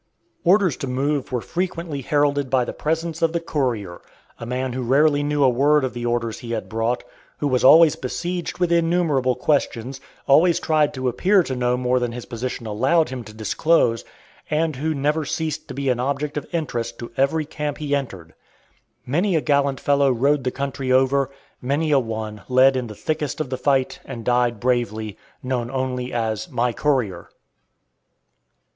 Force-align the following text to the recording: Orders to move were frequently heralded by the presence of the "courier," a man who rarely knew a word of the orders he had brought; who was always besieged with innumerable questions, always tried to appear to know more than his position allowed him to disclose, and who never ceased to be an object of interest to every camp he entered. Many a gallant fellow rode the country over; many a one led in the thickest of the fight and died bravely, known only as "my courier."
Orders 0.43 0.75
to 0.77 0.87
move 0.87 1.31
were 1.31 1.41
frequently 1.41 2.01
heralded 2.01 2.49
by 2.49 2.65
the 2.65 2.73
presence 2.73 3.21
of 3.21 3.33
the 3.33 3.39
"courier," 3.39 4.01
a 4.39 4.47
man 4.47 4.73
who 4.73 4.81
rarely 4.81 5.21
knew 5.21 5.43
a 5.43 5.47
word 5.47 5.83
of 5.83 5.93
the 5.93 6.07
orders 6.07 6.39
he 6.39 6.53
had 6.53 6.67
brought; 6.67 7.03
who 7.37 7.47
was 7.47 7.63
always 7.63 7.95
besieged 7.95 8.57
with 8.57 8.71
innumerable 8.71 9.35
questions, 9.35 10.01
always 10.27 10.59
tried 10.59 10.91
to 10.95 11.07
appear 11.07 11.43
to 11.43 11.55
know 11.55 11.77
more 11.77 11.99
than 11.99 12.13
his 12.13 12.25
position 12.25 12.65
allowed 12.65 13.09
him 13.09 13.23
to 13.25 13.31
disclose, 13.31 14.03
and 14.49 14.77
who 14.77 14.95
never 14.95 15.23
ceased 15.23 15.67
to 15.67 15.75
be 15.75 15.87
an 15.89 15.99
object 15.99 16.35
of 16.35 16.47
interest 16.51 16.97
to 16.97 17.11
every 17.15 17.45
camp 17.45 17.77
he 17.77 17.93
entered. 17.95 18.33
Many 19.05 19.35
a 19.35 19.39
gallant 19.41 19.79
fellow 19.79 20.11
rode 20.11 20.45
the 20.45 20.49
country 20.49 20.91
over; 20.91 21.29
many 21.61 21.91
a 21.91 21.99
one 21.99 22.41
led 22.49 22.75
in 22.75 22.87
the 22.87 22.95
thickest 22.95 23.39
of 23.39 23.51
the 23.51 23.55
fight 23.59 23.99
and 24.03 24.25
died 24.25 24.59
bravely, 24.59 25.19
known 25.43 25.69
only 25.69 26.11
as 26.11 26.49
"my 26.49 26.73
courier." 26.73 27.29